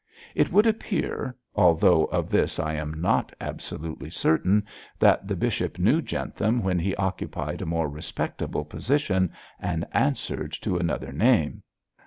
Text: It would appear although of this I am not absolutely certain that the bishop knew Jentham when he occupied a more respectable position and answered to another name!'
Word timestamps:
It 0.33 0.51
would 0.51 0.65
appear 0.65 1.37
although 1.53 2.05
of 2.05 2.31
this 2.31 2.57
I 2.57 2.73
am 2.73 2.99
not 3.01 3.31
absolutely 3.39 4.09
certain 4.09 4.65
that 4.97 5.27
the 5.27 5.35
bishop 5.35 5.77
knew 5.77 6.01
Jentham 6.01 6.63
when 6.63 6.79
he 6.79 6.95
occupied 6.95 7.61
a 7.61 7.67
more 7.67 7.87
respectable 7.87 8.65
position 8.65 9.31
and 9.59 9.85
answered 9.93 10.53
to 10.61 10.77
another 10.79 11.11
name!' 11.11 11.61